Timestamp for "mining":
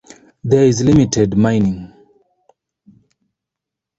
1.37-1.93